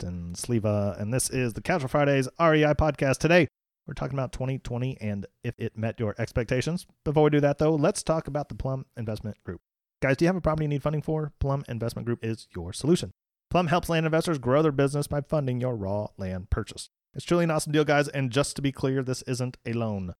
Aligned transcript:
Justin 0.00 0.32
Sleva, 0.32 0.98
and 0.98 1.12
this 1.12 1.28
is 1.28 1.52
the 1.52 1.60
Casual 1.60 1.88
Fridays 1.88 2.26
REI 2.40 2.72
podcast. 2.72 3.18
Today, 3.18 3.46
we're 3.86 3.92
talking 3.92 4.18
about 4.18 4.32
2020 4.32 4.96
and 4.98 5.26
if 5.44 5.54
it 5.58 5.76
met 5.76 6.00
your 6.00 6.14
expectations. 6.18 6.86
Before 7.04 7.24
we 7.24 7.28
do 7.30 7.40
that, 7.40 7.58
though, 7.58 7.74
let's 7.74 8.02
talk 8.02 8.26
about 8.26 8.48
the 8.48 8.54
Plum 8.54 8.86
Investment 8.96 9.36
Group. 9.44 9.60
Guys, 10.00 10.16
do 10.16 10.24
you 10.24 10.28
have 10.28 10.36
a 10.36 10.40
property 10.40 10.64
you 10.64 10.68
need 10.68 10.82
funding 10.82 11.02
for? 11.02 11.34
Plum 11.38 11.64
Investment 11.68 12.06
Group 12.06 12.24
is 12.24 12.48
your 12.56 12.72
solution. 12.72 13.10
Plum 13.50 13.66
helps 13.66 13.90
land 13.90 14.06
investors 14.06 14.38
grow 14.38 14.62
their 14.62 14.72
business 14.72 15.06
by 15.06 15.20
funding 15.20 15.60
your 15.60 15.76
raw 15.76 16.06
land 16.16 16.48
purchase. 16.48 16.88
It's 17.12 17.26
truly 17.26 17.44
an 17.44 17.50
awesome 17.50 17.72
deal, 17.72 17.84
guys, 17.84 18.08
and 18.08 18.30
just 18.30 18.56
to 18.56 18.62
be 18.62 18.72
clear, 18.72 19.02
this 19.02 19.20
isn't 19.22 19.58
a 19.66 19.74
loan. 19.74 20.14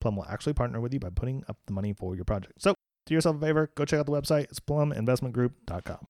Plum 0.00 0.14
will 0.14 0.26
actually 0.26 0.52
partner 0.52 0.80
with 0.80 0.94
you 0.94 1.00
by 1.00 1.10
putting 1.10 1.42
up 1.48 1.56
the 1.66 1.72
money 1.72 1.92
for 1.92 2.14
your 2.14 2.24
project. 2.24 2.62
So, 2.62 2.74
do 3.04 3.14
yourself 3.14 3.38
a 3.38 3.40
favor, 3.40 3.68
go 3.74 3.84
check 3.84 3.98
out 3.98 4.06
the 4.06 4.12
website. 4.12 4.44
It's 4.44 4.60
pluminvestmentgroup.com. 4.60 6.06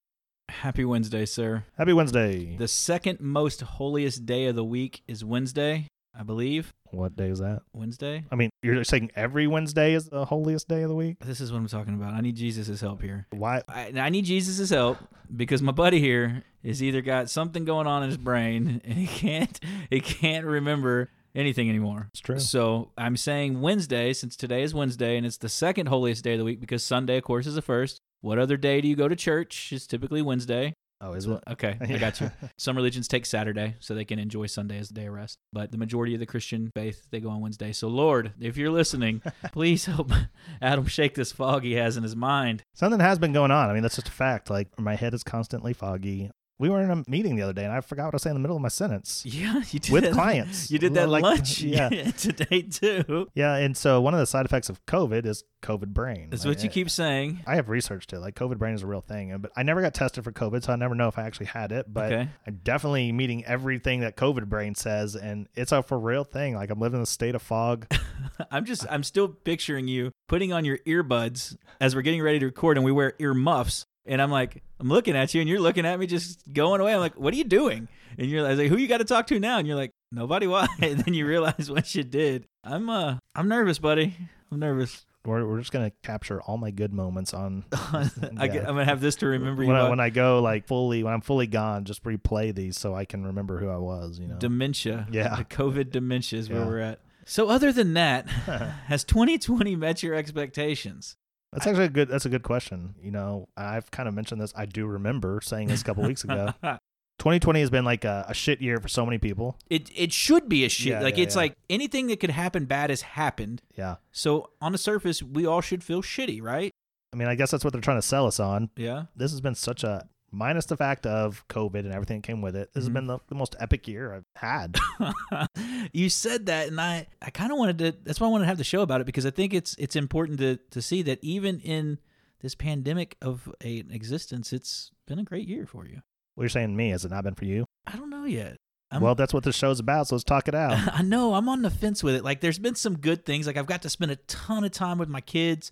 Happy 0.61 0.85
Wednesday, 0.85 1.25
sir. 1.25 1.63
Happy 1.77 1.93
Wednesday. 1.93 2.55
The 2.57 2.67
second 2.67 3.19
most 3.19 3.61
holiest 3.61 4.25
day 4.25 4.45
of 4.47 4.55
the 4.55 4.63
week 4.63 5.03
is 5.07 5.23
Wednesday, 5.23 5.87
I 6.17 6.23
believe. 6.23 6.73
What 6.91 7.15
day 7.15 7.27
is 7.29 7.39
that? 7.39 7.61
Wednesday? 7.73 8.23
I 8.31 8.35
mean, 8.35 8.49
you're 8.63 8.83
saying 8.83 9.11
every 9.15 9.47
Wednesday 9.47 9.93
is 9.93 10.09
the 10.09 10.25
holiest 10.25 10.67
day 10.67 10.81
of 10.83 10.89
the 10.89 10.95
week? 10.95 11.17
This 11.19 11.41
is 11.41 11.51
what 11.51 11.59
I'm 11.59 11.67
talking 11.67 11.93
about. 11.93 12.13
I 12.13 12.21
need 12.21 12.35
Jesus' 12.35 12.79
help 12.81 13.01
here. 13.01 13.27
Why? 13.31 13.61
I, 13.67 13.91
I 13.95 14.09
need 14.09 14.25
Jesus' 14.25 14.69
help 14.69 14.97
because 15.35 15.61
my 15.61 15.73
buddy 15.73 15.99
here 15.99 16.43
has 16.63 16.81
either 16.81 17.01
got 17.01 17.29
something 17.29 17.65
going 17.65 17.85
on 17.85 18.03
in 18.03 18.09
his 18.09 18.17
brain 18.17 18.81
and 18.85 18.93
he 18.93 19.07
can't 19.07 19.59
he 19.89 19.99
can't 19.99 20.45
remember 20.45 21.09
anything 21.35 21.69
anymore. 21.69 22.07
It's 22.11 22.21
true. 22.21 22.39
So 22.39 22.91
I'm 22.97 23.17
saying 23.17 23.61
Wednesday 23.61 24.13
since 24.13 24.35
today 24.35 24.63
is 24.63 24.73
Wednesday 24.73 25.17
and 25.17 25.25
it's 25.25 25.37
the 25.37 25.49
second 25.49 25.87
holiest 25.87 26.23
day 26.23 26.33
of 26.33 26.39
the 26.39 26.45
week 26.45 26.61
because 26.61 26.83
Sunday, 26.83 27.17
of 27.17 27.23
course, 27.23 27.45
is 27.45 27.55
the 27.55 27.61
first. 27.61 28.01
What 28.25 28.39
other 28.39 28.57
day 28.57 28.81
do 28.81 28.87
you 28.87 28.95
go 28.95 29.07
to 29.07 29.15
church? 29.15 29.71
It's 29.71 29.85
typically 29.85 30.23
Wednesday. 30.23 30.73
Oh, 30.99 31.13
is 31.13 31.27
it? 31.27 31.43
Okay, 31.47 31.77
I 31.79 31.97
got 31.99 32.19
you. 32.19 32.31
Some 32.57 32.75
religions 32.75 33.07
take 33.07 33.23
Saturday 33.23 33.75
so 33.79 33.93
they 33.93 34.03
can 34.03 34.17
enjoy 34.17 34.47
Sunday 34.47 34.79
as 34.79 34.87
the 34.87 34.95
day 34.95 35.05
of 35.05 35.13
rest, 35.13 35.37
but 35.53 35.71
the 35.71 35.77
majority 35.77 36.15
of 36.15 36.19
the 36.19 36.25
Christian 36.25 36.71
faith 36.73 37.07
they 37.11 37.19
go 37.19 37.29
on 37.29 37.39
Wednesday. 37.39 37.71
So 37.71 37.87
Lord, 37.87 38.33
if 38.39 38.57
you're 38.57 38.71
listening, 38.71 39.21
please 39.51 39.85
help 39.85 40.11
Adam 40.61 40.87
shake 40.87 41.13
this 41.13 41.31
fog 41.31 41.61
he 41.61 41.73
has 41.73 41.97
in 41.97 42.01
his 42.01 42.15
mind. 42.15 42.63
Something 42.73 42.99
has 42.99 43.19
been 43.19 43.31
going 43.31 43.51
on. 43.51 43.69
I 43.69 43.73
mean, 43.73 43.83
that's 43.83 43.97
just 43.97 44.07
a 44.07 44.11
fact. 44.11 44.49
Like, 44.49 44.79
my 44.79 44.95
head 44.95 45.13
is 45.13 45.23
constantly 45.23 45.73
foggy. 45.73 46.31
We 46.57 46.69
were 46.69 46.81
in 46.81 46.89
a 46.89 47.03
meeting 47.09 47.35
the 47.35 47.41
other 47.41 47.51
day, 47.53 47.65
and 47.65 47.73
I 47.73 47.81
forgot 47.81 48.05
what 48.05 48.13
I 48.13 48.15
was 48.15 48.21
saying 48.21 48.35
in 48.35 48.41
the 48.41 48.47
middle 48.47 48.55
of 48.55 48.61
my 48.61 48.69
sentence. 48.69 49.23
Yeah, 49.25 49.61
you 49.71 49.79
did 49.79 49.91
With 49.91 50.03
that- 50.05 50.13
clients. 50.13 50.71
You 50.71 50.79
did 50.79 50.93
that 50.93 51.09
Like, 51.09 51.21
lunch 51.23 51.59
yeah. 51.61 51.89
today 52.11 52.61
too. 52.61 53.27
Yeah, 53.33 53.55
and 53.55 53.75
so 53.75 53.99
one 53.99 54.13
of 54.13 54.21
the 54.21 54.25
side 54.25 54.45
effects 54.45 54.69
of 54.69 54.85
COVID 54.85 55.25
is 55.25 55.43
COVID 55.61 55.87
brain. 55.89 56.29
That's 56.29 56.45
Like, 56.45 56.55
what 56.55 56.63
you 56.63 56.69
eh, 56.69 56.73
keep 56.73 56.89
saying. 56.89 57.41
I 57.45 57.55
have 57.55 57.67
researched 57.67 58.13
it. 58.13 58.19
Like 58.19 58.35
COVID 58.35 58.57
brain 58.57 58.73
is 58.73 58.83
a 58.83 58.87
real 58.87 59.01
thing, 59.01 59.35
but 59.39 59.51
I 59.57 59.63
never 59.63 59.81
got 59.81 59.93
tested 59.93 60.23
for 60.23 60.31
COVID, 60.31 60.63
so 60.63 60.71
I 60.71 60.77
never 60.77 60.95
know 60.95 61.09
if 61.09 61.17
I 61.19 61.23
actually 61.23 61.47
had 61.47 61.73
it. 61.73 61.93
But 61.93 62.13
Okay. 62.13 62.29
I'm 62.47 62.61
definitely 62.63 63.11
meeting 63.11 63.43
everything 63.45 63.99
that 63.99 64.15
COVID 64.15 64.45
brain 64.47 64.75
says, 64.75 65.15
and 65.17 65.47
it's 65.55 65.73
a 65.73 65.83
for 65.83 65.99
real 65.99 66.23
thing. 66.23 66.55
Like 66.55 66.69
I'm 66.69 66.79
living 66.79 66.99
in 66.99 67.03
a 67.03 67.07
state 67.07 67.35
of 67.35 67.41
fog. 67.41 67.85
I'm 68.51 68.63
just 68.63 68.85
I'm 68.89 69.03
still 69.03 69.27
picturing 69.27 69.87
you 69.89 70.11
putting 70.29 70.53
on 70.53 70.63
your 70.63 70.77
earbuds 70.87 71.57
as 71.81 71.95
we're 71.95 72.01
getting 72.01 72.21
ready 72.21 72.39
to 72.39 72.45
record 72.45 72.77
and 72.77 72.85
we 72.85 72.91
wear 72.93 73.13
ear 73.19 73.33
muffs. 73.33 73.85
And 74.07 74.21
I'm 74.21 74.29
like, 74.31 74.61
I'm 74.79 74.87
looking 74.87 75.15
at 75.15 75.33
you 75.33 75.41
and 75.41 75.49
you're 75.49 75.59
looking 75.59 75.85
at 75.85 75.99
me 75.99 76.05
just 76.05 76.41
going 76.53 76.79
away. 76.81 76.93
I'm 76.93 76.99
like, 76.99 77.15
what 77.19 77.33
are 77.33 77.37
you 77.37 77.43
doing? 77.43 77.87
And 78.17 78.29
you're 78.29 78.43
like, 78.43 78.69
who 78.69 78.77
you 78.77 78.87
got 78.87 78.99
to 78.99 79.03
talk 79.05 79.27
to 79.27 79.39
now? 79.39 79.57
And 79.57 79.67
you're 79.67 79.75
like, 79.75 79.91
nobody. 80.11 80.45
Why? 80.47 80.67
And 80.81 80.99
then 80.99 81.13
you 81.13 81.25
realize 81.25 81.69
what 81.71 81.93
you 81.95 82.03
did. 82.03 82.45
I'm 82.63 82.89
uh, 82.89 83.17
I'm 83.33 83.47
nervous, 83.47 83.79
buddy. 83.79 84.15
I'm 84.51 84.59
nervous. 84.59 85.05
We're, 85.25 85.43
we're 85.43 85.57
just 85.57 85.71
gonna 85.71 85.91
capture 86.03 86.39
all 86.43 86.57
my 86.57 86.69
good 86.69 86.93
moments 86.93 87.33
on. 87.33 87.65
I 87.73 88.11
Yeah. 88.21 88.59
I'm 88.59 88.75
gonna 88.75 88.85
have 88.85 89.01
this 89.01 89.15
to 89.17 89.25
remember 89.27 89.63
you. 89.63 89.69
when 89.69 89.77
I, 89.77 89.89
when 89.89 89.99
I 89.99 90.11
go 90.11 90.39
like 90.39 90.67
fully 90.67 91.03
when 91.03 91.13
I'm 91.13 91.21
fully 91.21 91.47
gone, 91.47 91.83
just 91.83 92.03
replay 92.03 92.53
these 92.53 92.77
so 92.77 92.93
I 92.93 93.05
can 93.05 93.25
remember 93.25 93.59
who 93.59 93.67
I 93.69 93.77
was. 93.77 94.19
You 94.19 94.27
know. 94.27 94.37
dementia. 94.37 95.07
Yeah. 95.11 95.35
The 95.35 95.45
COVID 95.45 95.89
dementia 95.89 96.37
is 96.39 96.47
where 96.49 96.59
Yeah. 96.59 96.67
we're 96.67 96.79
at. 96.79 96.99
So 97.25 97.49
other 97.49 97.71
than 97.71 97.95
that, 97.95 98.27
has 98.85 99.03
2020 99.03 99.75
met 99.75 100.03
your 100.03 100.13
expectations? 100.13 101.15
That's 101.55 101.67
actually 101.67 101.85
a 101.85 101.89
good. 101.89 102.09
That's 102.09 102.25
a 102.25 102.29
good 102.29 102.43
question. 102.43 102.95
You 103.01 103.11
know, 103.11 103.47
I've 103.55 103.89
kind 103.89 104.07
of 104.07 104.13
mentioned 104.13 104.41
this. 104.41 104.53
I 104.55 104.65
do 104.65 104.85
remember 104.85 105.39
saying 105.41 105.69
this 105.69 105.81
a 105.81 105.83
couple 105.83 106.03
weeks 106.03 106.23
ago. 106.23 106.53
2020 107.19 107.61
has 107.61 107.69
been 107.69 107.85
like 107.85 108.03
a, 108.03 108.25
a 108.27 108.33
shit 108.33 108.61
year 108.61 108.77
for 108.79 108.89
so 108.89 109.05
many 109.05 109.17
people. 109.17 109.57
It 109.69 109.89
it 109.95 110.11
should 110.11 110.49
be 110.49 110.65
a 110.65 110.69
shit. 110.69 110.87
Yeah, 110.87 111.01
like 111.01 111.17
yeah, 111.17 111.23
it's 111.23 111.35
yeah. 111.35 111.41
like 111.41 111.55
anything 111.69 112.07
that 112.07 112.19
could 112.19 112.29
happen 112.29 112.65
bad 112.65 112.89
has 112.89 113.01
happened. 113.01 113.61
Yeah. 113.75 113.95
So 114.11 114.49
on 114.59 114.73
the 114.73 114.77
surface, 114.77 115.23
we 115.23 115.45
all 115.45 115.61
should 115.61 115.83
feel 115.83 116.01
shitty, 116.01 116.41
right? 116.41 116.71
I 117.13 117.17
mean, 117.17 117.29
I 117.29 117.35
guess 117.35 117.51
that's 117.51 117.63
what 117.63 117.71
they're 117.71 117.81
trying 117.81 117.99
to 117.99 118.05
sell 118.05 118.27
us 118.27 118.41
on. 118.41 118.69
Yeah. 118.75 119.05
This 119.15 119.31
has 119.31 119.39
been 119.39 119.55
such 119.55 119.85
a 119.85 120.09
minus 120.35 120.65
the 120.65 120.77
fact 120.77 121.05
of 121.05 121.43
COVID 121.47 121.79
and 121.79 121.91
everything 121.93 122.17
that 122.21 122.27
came 122.27 122.41
with 122.41 122.55
it. 122.55 122.73
This 122.73 122.83
Mhm. 122.83 122.87
has 122.87 122.93
been 122.93 123.07
the, 123.07 123.19
the 123.29 123.35
most 123.35 123.55
epic 123.59 123.87
year 123.87 124.13
I've 124.13 124.25
had. 124.35 124.77
you 125.93 126.09
said 126.09 126.45
that, 126.47 126.67
and 126.67 126.79
I 126.79 127.07
I 127.21 127.29
kind 127.29 127.51
of 127.51 127.57
wanted 127.57 127.77
to. 127.79 127.95
That's 128.03 128.19
why 128.19 128.27
I 128.27 128.29
wanted 128.29 128.43
to 128.45 128.47
have 128.49 128.57
the 128.57 128.63
show 128.63 128.81
about 128.81 129.01
it 129.01 129.05
because 129.05 129.25
I 129.25 129.31
think 129.31 129.53
it's 129.53 129.75
it's 129.79 129.95
important 129.95 130.39
to 130.39 130.57
to 130.71 130.81
see 130.81 131.01
that 131.03 131.19
even 131.21 131.59
in 131.61 131.99
this 132.41 132.55
pandemic 132.55 133.15
of 133.21 133.49
a 133.63 133.77
existence, 133.89 134.53
it's 134.53 134.91
been 135.07 135.19
a 135.19 135.23
great 135.23 135.47
year 135.47 135.65
for 135.65 135.85
you. 135.85 136.01
what 136.35 136.43
you're 136.43 136.49
saying 136.49 136.69
to 136.69 136.75
me 136.75 136.89
has 136.89 137.05
it 137.05 137.11
not 137.11 137.23
been 137.23 137.33
for 137.35 137.45
you? 137.45 137.65
I 137.87 137.95
don't 137.95 138.09
know 138.09 138.25
yet. 138.25 138.57
I'm- 138.91 139.01
well, 139.01 139.15
that's 139.15 139.33
what 139.33 139.43
this 139.43 139.55
show's 139.55 139.79
about. 139.79 140.07
So 140.07 140.15
let's 140.15 140.23
talk 140.23 140.47
it 140.47 140.53
out. 140.55 140.93
I 140.93 141.01
know 141.01 141.33
I'm 141.33 141.47
on 141.49 141.61
the 141.63 141.69
fence 141.71 142.03
with 142.03 142.13
it. 142.15 142.23
Like, 142.23 142.41
there's 142.41 142.59
been 142.59 142.75
some 142.75 142.97
good 142.97 143.25
things. 143.25 143.47
Like, 143.47 143.57
I've 143.57 143.65
got 143.65 143.81
to 143.83 143.89
spend 143.89 144.11
a 144.11 144.15
ton 144.27 144.63
of 144.63 144.71
time 144.71 144.97
with 144.99 145.09
my 145.09 145.21
kids, 145.21 145.71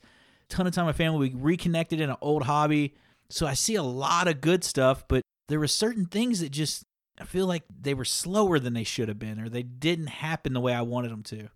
ton 0.49 0.65
of 0.65 0.73
time 0.73 0.85
with 0.87 0.95
my 0.95 0.97
family. 0.97 1.29
We 1.29 1.35
reconnected 1.39 2.01
in 2.01 2.09
an 2.09 2.15
old 2.21 2.43
hobby, 2.43 2.95
so 3.33 3.47
I 3.47 3.55
see 3.55 3.73
a 3.73 3.83
lot 3.83 4.27
of 4.27 4.41
good 4.41 4.63
stuff. 4.63 5.07
But 5.07 5.23
there 5.47 5.59
were 5.59 5.67
certain 5.67 6.05
things 6.05 6.39
that 6.41 6.51
just 6.51 6.83
I 7.19 7.25
feel 7.25 7.47
like 7.47 7.63
they 7.81 7.95
were 7.95 8.05
slower 8.05 8.59
than 8.59 8.73
they 8.73 8.83
should 8.83 9.07
have 9.07 9.17
been, 9.17 9.39
or 9.39 9.49
they 9.49 9.63
didn't 9.63 10.07
happen 10.07 10.53
the 10.53 10.59
way 10.59 10.73
I 10.73 10.83
wanted 10.83 11.11
them 11.11 11.23
to. 11.23 11.49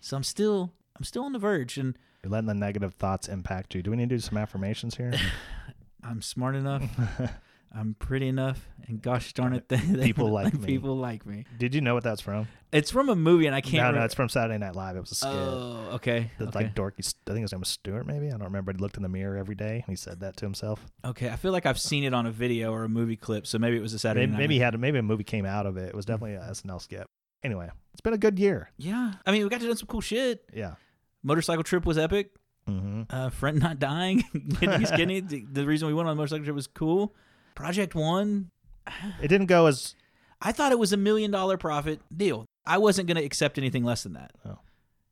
So 0.00 0.16
I'm 0.16 0.22
still 0.22 0.72
I'm 0.94 1.04
still 1.04 1.24
on 1.24 1.32
the 1.32 1.38
verge, 1.38 1.78
and 1.78 1.96
You're 2.22 2.30
letting 2.30 2.48
the 2.48 2.54
negative 2.54 2.94
thoughts 2.94 3.28
impact 3.28 3.74
you. 3.74 3.82
Do 3.82 3.90
we 3.90 3.96
need 3.96 4.10
to 4.10 4.16
do 4.16 4.20
some 4.20 4.36
affirmations 4.36 4.96
here? 4.96 5.14
I'm 6.04 6.20
smart 6.20 6.54
enough. 6.54 6.84
I'm 7.78 7.94
pretty 7.98 8.28
enough, 8.28 8.66
and 8.86 9.02
gosh 9.02 9.32
darn 9.34 9.52
it, 9.52 9.68
they, 9.68 9.76
they- 9.76 10.04
People 10.06 10.30
like 10.30 10.54
me. 10.54 10.66
People 10.66 10.96
like 10.96 11.26
me. 11.26 11.44
Did 11.58 11.74
you 11.74 11.80
know 11.82 11.94
what 11.94 12.04
that's 12.04 12.22
from? 12.22 12.48
It's 12.72 12.90
from 12.90 13.08
a 13.10 13.14
movie, 13.16 13.46
and 13.46 13.54
I 13.54 13.60
can't. 13.60 13.74
no, 13.74 13.80
no, 13.82 13.86
remember- 13.88 14.04
it's 14.06 14.14
from 14.14 14.28
Saturday 14.30 14.58
Night 14.58 14.74
Live. 14.74 14.96
It 14.96 15.00
was 15.00 15.12
a 15.12 15.14
skit. 15.14 15.30
Oh, 15.32 15.90
okay. 15.94 16.30
The, 16.38 16.46
okay. 16.46 16.58
Like 16.58 16.74
dorky, 16.74 17.14
I 17.28 17.32
think 17.32 17.42
his 17.42 17.52
name 17.52 17.60
was 17.60 17.68
Stuart. 17.68 18.06
Maybe 18.06 18.28
I 18.28 18.30
don't 18.30 18.44
remember. 18.44 18.72
He 18.72 18.78
looked 18.78 18.96
in 18.96 19.02
the 19.02 19.08
mirror 19.10 19.36
every 19.36 19.54
day 19.54 19.74
and 19.86 19.92
he 19.92 19.96
said 19.96 20.20
that 20.20 20.36
to 20.38 20.44
himself. 20.46 20.86
Okay, 21.04 21.28
I 21.28 21.36
feel 21.36 21.52
like 21.52 21.66
I've 21.66 21.78
seen 21.78 22.04
it 22.04 22.14
on 22.14 22.24
a 22.26 22.30
video 22.30 22.72
or 22.72 22.84
a 22.84 22.88
movie 22.88 23.16
clip, 23.16 23.46
so 23.46 23.58
maybe 23.58 23.76
it 23.76 23.82
was 23.82 23.92
a 23.92 23.98
Saturday 23.98 24.26
Maybe, 24.26 24.32
night. 24.32 24.38
maybe 24.38 24.54
he 24.54 24.60
had 24.60 24.80
maybe 24.80 24.98
a 24.98 25.02
movie 25.02 25.24
came 25.24 25.44
out 25.44 25.66
of 25.66 25.76
it. 25.76 25.88
It 25.90 25.94
was 25.94 26.06
definitely 26.06 26.34
a 26.36 26.40
SNL 26.40 26.80
skit. 26.80 27.06
Anyway, 27.44 27.68
it's 27.92 28.00
been 28.00 28.14
a 28.14 28.18
good 28.18 28.38
year. 28.38 28.70
Yeah, 28.78 29.12
I 29.26 29.32
mean, 29.32 29.42
we 29.42 29.48
got 29.50 29.60
to 29.60 29.66
do 29.66 29.74
some 29.76 29.86
cool 29.86 30.00
shit. 30.00 30.44
Yeah. 30.52 30.74
Motorcycle 31.22 31.62
trip 31.64 31.84
was 31.84 31.98
epic. 31.98 32.30
hmm 32.66 33.02
Uh, 33.10 33.28
friend 33.30 33.60
not 33.60 33.78
dying, 33.78 34.24
getting 34.60 34.86
skinny. 34.94 35.20
The, 35.20 35.44
the 35.52 35.66
reason 35.66 35.86
we 35.88 35.94
went 35.94 36.08
on 36.08 36.16
the 36.16 36.20
motorcycle 36.20 36.44
trip 36.44 36.56
was 36.56 36.66
cool. 36.66 37.14
Project 37.56 37.94
One, 37.96 38.50
It 39.20 39.26
didn't 39.28 39.46
go 39.46 39.66
as 39.66 39.96
I 40.40 40.52
thought 40.52 40.70
it 40.70 40.78
was 40.78 40.92
a 40.92 40.96
million 40.96 41.32
dollar 41.32 41.56
profit 41.56 42.00
deal. 42.16 42.46
I 42.64 42.78
wasn't 42.78 43.08
going 43.08 43.16
to 43.16 43.24
accept 43.24 43.58
anything 43.58 43.82
less 43.82 44.04
than 44.04 44.12
that. 44.12 44.32
but 44.44 44.58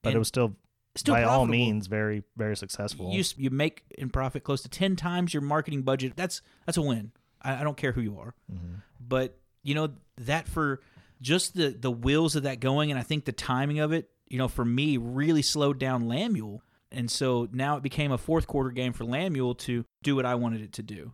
And 0.05 0.15
it 0.15 0.19
was 0.19 0.29
still, 0.29 0.55
still 0.95 1.15
by 1.15 1.25
all 1.25 1.47
means 1.47 1.89
very 1.89 2.23
very 2.37 2.57
successful. 2.57 3.11
You 3.13 3.25
you 3.37 3.51
make 3.51 3.83
in 3.99 4.11
profit 4.11 4.45
close 4.45 4.63
to 4.63 4.69
ten 4.69 4.95
times 4.95 5.35
your 5.35 5.41
marketing 5.43 5.83
budget. 5.83 6.13
That's 6.15 6.41
that's 6.67 6.79
a 6.79 6.83
win. 6.83 7.11
I, 7.43 7.61
I 7.61 7.65
don't 7.65 7.77
care 7.77 7.93
who 7.93 8.01
you 8.01 8.19
are. 8.19 8.35
Mhm. 8.53 8.83
but 9.01 9.39
you 9.63 9.75
know 9.75 9.89
that 10.19 10.47
for 10.47 10.81
just 11.21 11.55
the 11.57 11.71
the 11.71 11.91
wheels 11.91 12.37
of 12.37 12.43
that 12.43 12.61
going 12.61 12.91
and 12.91 13.01
i 13.01 13.03
think 13.03 13.25
the 13.25 13.33
timing 13.33 13.79
of 13.79 13.93
it 13.93 14.11
you 14.29 14.37
know 14.37 14.47
for 14.49 14.65
me 14.65 14.97
really 14.99 15.41
slowed 15.43 15.79
down 15.79 16.05
lamule 16.05 16.59
and 16.93 17.11
so 17.11 17.49
now 17.53 17.77
it 17.77 17.83
became 17.83 18.13
a 18.13 18.19
fourth 18.19 18.47
quarter 18.47 18.71
game 18.71 18.93
for 18.93 19.05
lamule 19.05 19.57
to 19.57 19.85
do 20.03 20.15
what 20.17 20.27
i 20.27 20.35
wanted 20.35 20.61
it 20.61 20.73
to 20.75 20.83
do 20.83 21.13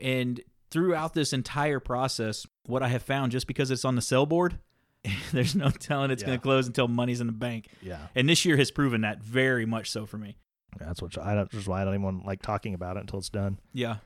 and 0.00 0.40
throughout 0.72 1.14
this 1.14 1.32
entire 1.32 1.78
process 1.78 2.44
what 2.66 2.82
i 2.82 2.88
have 2.88 3.02
found 3.02 3.30
just 3.30 3.46
because 3.46 3.70
it's 3.70 3.84
on 3.84 3.94
the 3.94 4.02
sell 4.02 4.26
board 4.26 4.58
there's 5.32 5.54
no 5.54 5.68
telling 5.70 6.10
it's 6.10 6.22
going 6.22 6.36
to 6.38 6.42
close 6.42 6.66
until 6.66 6.88
money's 6.88 7.20
in 7.20 7.26
the 7.26 7.32
bank 7.32 7.68
Yeah, 7.80 7.98
and 8.14 8.28
this 8.28 8.44
year 8.44 8.56
has 8.56 8.70
proven 8.70 9.02
that 9.02 9.22
very 9.22 9.66
much 9.66 9.90
so 9.90 10.06
for 10.06 10.18
me 10.18 10.36
that's 10.78 11.02
what 11.02 11.16
I 11.18 11.34
don't. 11.34 11.50
That's 11.50 11.66
why 11.66 11.82
I 11.82 11.84
don't 11.84 11.94
even 11.94 12.22
like 12.24 12.42
talking 12.42 12.74
about 12.74 12.96
it 12.96 13.00
until 13.00 13.18
it's 13.18 13.28
done. 13.28 13.58
Yeah. 13.72 13.96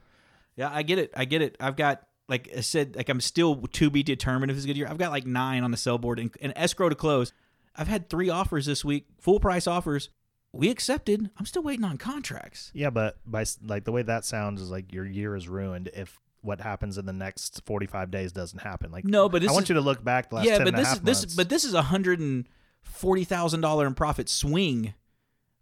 Yeah, 0.56 0.70
I 0.72 0.82
get 0.82 0.98
it. 0.98 1.12
I 1.14 1.24
get 1.24 1.42
it. 1.42 1.56
I've 1.60 1.76
got 1.76 2.02
like 2.28 2.50
I 2.56 2.60
said, 2.60 2.96
like 2.96 3.08
I'm 3.08 3.20
still 3.20 3.56
to 3.56 3.90
be 3.90 4.02
determined 4.02 4.50
if 4.50 4.56
it's 4.56 4.64
a 4.64 4.66
good 4.66 4.76
year. 4.76 4.88
I've 4.88 4.98
got 4.98 5.12
like 5.12 5.26
nine 5.26 5.62
on 5.62 5.70
the 5.70 5.76
sell 5.76 5.98
board 5.98 6.18
and, 6.18 6.34
and 6.40 6.52
escrow 6.56 6.88
to 6.88 6.94
close. 6.94 7.32
I've 7.76 7.88
had 7.88 8.08
three 8.08 8.30
offers 8.30 8.66
this 8.66 8.84
week, 8.84 9.06
full 9.20 9.38
price 9.38 9.66
offers. 9.66 10.08
We 10.52 10.70
accepted. 10.70 11.30
I'm 11.36 11.44
still 11.44 11.62
waiting 11.62 11.84
on 11.84 11.98
contracts. 11.98 12.70
Yeah, 12.74 12.90
but 12.90 13.18
by 13.26 13.44
like 13.62 13.84
the 13.84 13.92
way 13.92 14.02
that 14.02 14.24
sounds 14.24 14.62
is 14.62 14.70
like 14.70 14.92
your 14.92 15.04
year 15.04 15.36
is 15.36 15.48
ruined 15.48 15.90
if 15.94 16.18
what 16.46 16.60
happens 16.60 16.96
in 16.96 17.04
the 17.06 17.12
next 17.12 17.60
45 17.66 18.10
days 18.10 18.32
doesn't 18.32 18.60
happen. 18.60 18.90
Like 18.90 19.04
No, 19.04 19.28
but 19.28 19.42
I 19.42 19.52
want 19.52 19.64
is, 19.64 19.68
you 19.70 19.74
to 19.74 19.80
look 19.80 20.02
back 20.04 20.30
the 20.30 20.36
last 20.36 20.46
yeah, 20.46 20.58
10 20.58 20.64
but 20.66 20.76
this 20.76 20.82
is 20.82 20.88
half 20.88 21.02
this 21.02 21.22
months. 21.22 21.34
but 21.34 21.48
this 21.48 21.64
is 21.64 21.74
a 21.74 21.82
hundred 21.82 22.20
and 22.20 22.48
forty 22.82 23.24
thousand 23.24 23.60
dollar 23.60 23.86
in 23.86 23.94
profit 23.94 24.28
swing. 24.28 24.94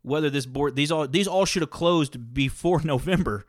Whether 0.02 0.28
this 0.28 0.44
board 0.46 0.76
these 0.76 0.92
all 0.92 1.08
these 1.08 1.26
all 1.26 1.46
should 1.46 1.62
have 1.62 1.70
closed 1.70 2.34
before 2.34 2.80
November. 2.84 3.46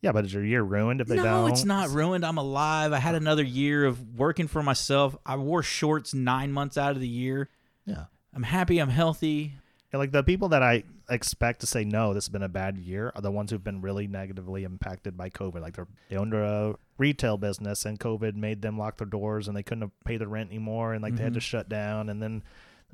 yeah, 0.00 0.10
but 0.12 0.24
is 0.24 0.34
your 0.34 0.44
year 0.44 0.62
ruined 0.62 1.00
if 1.00 1.06
they 1.06 1.16
no, 1.16 1.22
don't? 1.22 1.50
it's 1.52 1.64
not 1.64 1.90
ruined. 1.90 2.26
I'm 2.26 2.38
alive. 2.38 2.92
I 2.92 2.98
had 2.98 3.14
another 3.14 3.44
year 3.44 3.84
of 3.84 4.18
working 4.18 4.48
for 4.48 4.62
myself. 4.62 5.16
I 5.24 5.36
wore 5.36 5.62
shorts 5.62 6.12
nine 6.12 6.52
months 6.52 6.76
out 6.76 6.92
of 6.92 7.00
the 7.00 7.08
year. 7.08 7.48
Yeah. 7.86 8.06
I'm 8.34 8.42
happy. 8.42 8.78
I'm 8.78 8.88
healthy. 8.88 9.54
Yeah, 9.92 9.98
like 9.98 10.12
the 10.12 10.22
people 10.22 10.48
that 10.50 10.62
I 10.62 10.84
expect 11.10 11.60
to 11.60 11.66
say 11.66 11.84
no, 11.84 12.14
this 12.14 12.24
has 12.24 12.28
been 12.30 12.42
a 12.42 12.48
bad 12.48 12.78
year, 12.78 13.12
are 13.14 13.20
the 13.20 13.30
ones 13.30 13.50
who've 13.50 13.62
been 13.62 13.80
really 13.82 14.06
negatively 14.06 14.64
impacted 14.64 15.16
by 15.16 15.28
COVID. 15.28 15.60
Like 15.60 15.76
they're, 15.76 15.88
they 16.08 16.16
owned 16.16 16.32
a 16.34 16.74
retail 16.98 17.36
business, 17.36 17.84
and 17.84 18.00
COVID 18.00 18.34
made 18.34 18.62
them 18.62 18.78
lock 18.78 18.96
their 18.96 19.06
doors, 19.06 19.48
and 19.48 19.56
they 19.56 19.62
couldn't 19.62 19.92
pay 20.04 20.16
the 20.16 20.26
rent 20.28 20.48
anymore, 20.50 20.94
and 20.94 21.02
like 21.02 21.16
they 21.16 21.22
had 21.24 21.34
to 21.34 21.40
Mhm. 21.40 21.42
shut 21.42 21.68
down. 21.68 22.08
And 22.08 22.22
then 22.22 22.42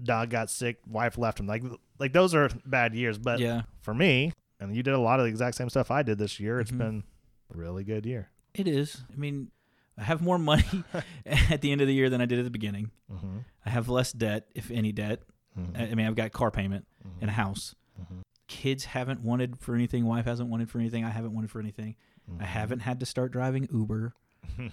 dog 0.03 0.31
got 0.31 0.50
sick, 0.50 0.79
wife 0.89 1.17
left 1.19 1.37
them. 1.39 1.47
Like 1.47 1.62
like 2.00 2.12
those 2.12 2.35
are 2.35 2.49
bad 2.67 2.95
years. 2.95 3.17
But 3.19 3.39
yeah, 3.39 3.62
for 3.81 3.95
me, 3.95 4.33
and 4.59 4.75
you 4.75 4.83
did 4.83 4.95
a 4.95 4.99
lot 4.99 5.21
of 5.21 5.25
the 5.27 5.31
exact 5.31 5.56
same 5.56 5.69
stuff 5.71 5.91
I 5.93 6.03
did 6.03 6.19
this 6.19 6.41
year. 6.41 6.59
It's 6.61 6.71
Mhm. 6.73 6.79
been 6.79 7.03
a 7.55 7.56
really 7.56 7.85
good 7.85 8.06
year. 8.06 8.29
it 8.55 8.67
is. 8.67 9.05
I 9.12 9.17
mean, 9.17 9.53
I 9.97 10.03
have 10.03 10.21
more 10.21 10.37
money 10.39 10.65
at 11.27 11.61
the 11.61 11.71
end 11.71 11.81
of 11.81 11.87
the 11.87 11.95
year 11.95 12.11
than 12.11 12.21
I 12.21 12.25
did 12.27 12.41
at 12.41 12.45
the 12.45 12.50
beginning. 12.50 12.91
Mm-hmm. 13.12 13.39
I 13.65 13.71
have 13.71 13.89
less 13.89 14.11
debt, 14.12 14.49
if 14.56 14.73
any 14.73 14.91
debt. 14.91 15.23
I 15.77 15.83
I 15.89 15.95
mean, 15.95 16.06
I've 16.06 16.15
got 16.17 16.33
car 16.33 16.50
payment 16.50 16.87
and 17.21 17.31
a 17.31 17.35
house. 17.35 17.75
Mhm. 18.00 18.23
Kids 18.47 18.87
haven't 18.87 19.21
wanted 19.21 19.59
for 19.59 19.75
anything. 19.75 20.05
Wife 20.06 20.25
hasn't 20.25 20.49
wanted 20.49 20.71
for 20.71 20.79
anything. 20.79 21.05
I 21.05 21.11
haven't 21.11 21.35
wanted 21.35 21.50
for 21.50 21.61
anything. 21.61 21.97
I 22.41 22.45
haven't 22.45 22.81
had 22.81 23.00
to 23.00 23.06
start 23.06 23.33
driving 23.33 23.69
Uber. 23.73 24.15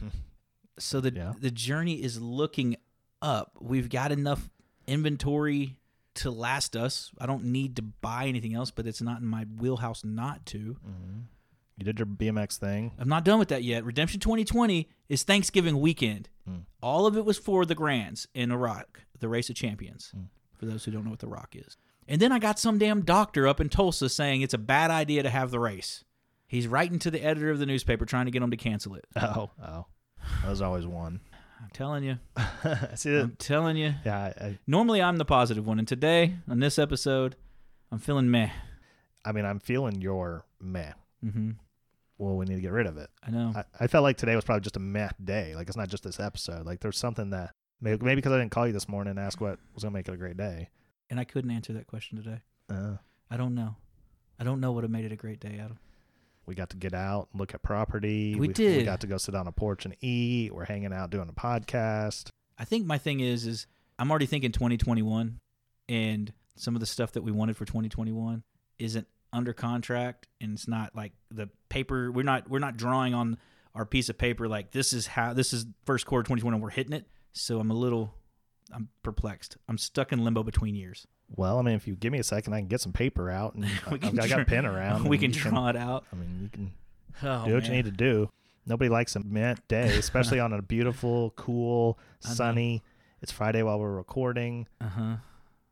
So 0.77 0.99
the 0.99 1.13
Yeah. 1.13 1.33
the 1.39 1.51
journey 1.51 2.01
is 2.03 2.21
looking 2.21 2.75
up. 3.21 3.57
We've 3.61 3.87
got 3.89 4.11
enough 4.11 4.49
inventory 4.87 5.77
to 6.15 6.31
last 6.31 6.75
us. 6.75 7.11
I 7.17 7.25
don't 7.25 7.45
need 7.45 7.75
to 7.77 7.81
buy 7.81 8.27
anything 8.27 8.53
else, 8.53 8.71
but 8.71 8.85
it's 8.85 9.01
not 9.01 9.21
in 9.21 9.27
my 9.27 9.43
wheelhouse 9.45 10.03
not 10.03 10.45
to. 10.47 10.77
Mhm. 10.85 11.23
You 11.77 11.83
did 11.85 11.99
your 11.99 12.05
BMX 12.05 12.57
thing. 12.57 12.91
I'm 12.97 13.07
not 13.09 13.25
done 13.25 13.39
with 13.39 13.49
that 13.49 13.63
yet. 13.63 13.83
Redemption 13.83 14.19
2020 14.19 14.89
is 15.09 15.23
Thanksgiving 15.23 15.79
weekend. 15.81 16.29
Mm. 16.47 16.65
All 16.81 17.05
of 17.05 17.17
it 17.17 17.25
was 17.25 17.37
for 17.37 17.65
the 17.65 17.75
Grands 17.75 18.27
in 18.33 18.51
Iraq, 18.51 19.01
the 19.19 19.27
race 19.27 19.49
of 19.49 19.55
champions. 19.57 20.13
Mm. 20.15 20.27
For 20.53 20.65
those 20.65 20.85
who 20.85 20.91
don't 20.91 21.03
know 21.03 21.09
what 21.09 21.19
the 21.19 21.27
Rock 21.27 21.53
is. 21.55 21.75
And 22.07 22.21
then 22.21 22.31
I 22.31 22.39
got 22.39 22.59
some 22.59 22.77
damn 22.77 23.01
doctor 23.01 23.47
up 23.47 23.59
in 23.59 23.69
Tulsa 23.69 24.09
saying 24.09 24.41
it's 24.41 24.53
a 24.53 24.59
bad 24.59 24.91
idea 24.91 25.23
to 25.23 25.29
have 25.29 25.51
the 25.51 25.59
race. 25.59 26.03
He's 26.47 26.67
writing 26.67 26.99
to 26.99 27.11
the 27.11 27.23
editor 27.23 27.49
of 27.49 27.59
the 27.59 27.65
newspaper 27.65 28.05
trying 28.05 28.25
to 28.25 28.31
get 28.31 28.43
him 28.43 28.51
to 28.51 28.57
cancel 28.57 28.95
it. 28.95 29.05
Oh, 29.17 29.49
oh, 29.63 29.85
there's 30.43 30.61
always 30.61 30.85
one. 30.85 31.19
I'm 31.61 31.69
telling 31.73 32.03
you. 32.03 32.19
See 32.95 33.11
that? 33.11 33.21
I'm 33.21 33.35
telling 33.37 33.77
you. 33.77 33.93
Yeah, 34.05 34.17
I, 34.39 34.45
I, 34.45 34.59
Normally 34.67 35.01
I'm 35.01 35.17
the 35.17 35.25
positive 35.25 35.65
one, 35.65 35.79
and 35.79 35.87
today 35.87 36.35
on 36.47 36.59
this 36.59 36.77
episode, 36.77 37.35
I'm 37.91 37.99
feeling 37.99 38.29
meh. 38.29 38.49
I 39.23 39.31
mean, 39.31 39.45
I'm 39.45 39.59
feeling 39.59 40.01
your 40.01 40.45
meh. 40.59 40.91
Mm-hmm. 41.23 41.51
Well, 42.17 42.35
we 42.35 42.45
need 42.45 42.55
to 42.55 42.61
get 42.61 42.71
rid 42.71 42.87
of 42.87 42.97
it. 42.97 43.09
I 43.25 43.31
know. 43.31 43.53
I, 43.55 43.63
I 43.81 43.87
felt 43.87 44.03
like 44.03 44.17
today 44.17 44.35
was 44.35 44.45
probably 44.45 44.61
just 44.61 44.77
a 44.77 44.81
meh 44.81 45.09
day. 45.23 45.55
Like 45.55 45.67
it's 45.67 45.77
not 45.77 45.89
just 45.89 46.03
this 46.03 46.19
episode. 46.19 46.65
Like 46.65 46.79
there's 46.81 46.97
something 46.97 47.31
that 47.31 47.51
maybe 47.81 48.03
maybe 48.05 48.15
because 48.15 48.31
I 48.31 48.37
didn't 48.37 48.51
call 48.51 48.67
you 48.67 48.73
this 48.73 48.87
morning 48.87 49.11
and 49.11 49.19
ask 49.19 49.41
what 49.41 49.59
was 49.73 49.83
gonna 49.83 49.93
make 49.93 50.07
it 50.07 50.13
a 50.13 50.17
great 50.17 50.37
day. 50.37 50.69
And 51.09 51.19
I 51.19 51.23
couldn't 51.23 51.51
answer 51.51 51.73
that 51.73 51.87
question 51.87 52.21
today. 52.21 52.41
Uh, 52.69 52.97
I 53.29 53.37
don't 53.37 53.55
know. 53.55 53.75
I 54.39 54.43
don't 54.43 54.59
know 54.59 54.71
what 54.71 54.83
have 54.83 54.91
made 54.91 55.05
it 55.05 55.11
a 55.11 55.15
great 55.15 55.39
day, 55.39 55.59
Adam. 55.59 55.79
we 56.45 56.55
got 56.55 56.69
to 56.71 56.77
get 56.77 56.93
out, 56.93 57.29
and 57.31 57.39
look 57.39 57.53
at 57.53 57.63
property. 57.63 58.35
We 58.35 58.47
We 58.47 58.53
did. 58.53 58.77
We 58.77 58.83
got 58.83 59.01
to 59.01 59.07
go 59.07 59.17
sit 59.17 59.35
on 59.35 59.47
a 59.47 59.51
porch 59.51 59.85
and 59.85 59.95
eat. 60.01 60.53
We're 60.53 60.65
hanging 60.65 60.93
out 60.93 61.09
doing 61.09 61.29
a 61.29 61.33
podcast. 61.33 62.29
I 62.57 62.65
think 62.65 62.85
my 62.85 62.97
thing 62.97 63.19
is 63.19 63.45
is 63.45 63.67
I'm 63.99 64.09
already 64.09 64.25
thinking 64.25 64.51
2021 64.51 65.39
and 65.89 66.33
some 66.55 66.75
of 66.75 66.79
the 66.79 66.85
stuff 66.85 67.11
that 67.13 67.23
we 67.23 67.31
wanted 67.31 67.57
for 67.57 67.65
2021 67.65 68.43
isn't 68.79 69.07
under 69.33 69.51
contract 69.53 70.27
and 70.39 70.53
it's 70.53 70.67
not 70.67 70.95
like 70.95 71.11
the 71.29 71.49
paper 71.67 72.09
we're 72.11 72.23
not 72.23 72.49
we're 72.49 72.59
not 72.59 72.77
drawing 72.77 73.13
on 73.13 73.37
our 73.73 73.85
piece 73.85 74.07
of 74.07 74.17
paper 74.17 74.47
like 74.47 74.71
this 74.71 74.93
is 74.93 75.07
how 75.07 75.33
this 75.33 75.51
is 75.51 75.65
first 75.85 76.05
quarter 76.05 76.23
2021 76.23 76.61
we're 76.61 76.69
hitting 76.69 76.93
it. 76.93 77.07
So 77.33 77.59
I'm 77.59 77.69
a 77.71 77.75
little 77.75 78.13
I'm 78.73 78.89
perplexed. 79.03 79.57
I'm 79.67 79.77
stuck 79.77 80.11
in 80.11 80.23
limbo 80.23 80.43
between 80.43 80.75
years. 80.75 81.07
Well, 81.29 81.59
I 81.59 81.61
mean, 81.61 81.75
if 81.75 81.87
you 81.87 81.95
give 81.95 82.11
me 82.11 82.19
a 82.19 82.23
second, 82.23 82.53
I 82.53 82.59
can 82.59 82.67
get 82.67 82.81
some 82.81 82.93
paper 82.93 83.29
out 83.29 83.55
and 83.55 83.63
We 83.91 83.95
I, 83.95 83.97
can 83.97 84.19
I 84.19 84.27
got 84.27 84.41
a 84.41 84.45
pen 84.45 84.65
around. 84.65 85.07
we 85.09 85.17
can 85.17 85.31
draw 85.31 85.67
it 85.69 85.75
out. 85.75 86.05
I 86.11 86.15
mean, 86.15 86.39
you 86.41 86.49
can 86.49 86.71
Oh, 87.23 87.45
do 87.45 87.53
what 87.53 87.65
you 87.65 87.71
need 87.71 87.85
to 87.85 87.91
do. 87.91 88.29
Nobody 88.65 88.89
likes 88.89 89.15
a 89.15 89.19
meh 89.21 89.55
day, 89.67 89.95
especially 89.97 90.39
on 90.39 90.51
a 90.51 90.61
beautiful, 90.61 91.31
cool, 91.37 91.97
sunny. 92.19 92.83
It's 93.21 93.31
Friday 93.31 93.63
while 93.63 93.79
we're 93.79 93.95
recording. 93.95 94.67
Uh 94.81 94.87
huh. 94.89 95.15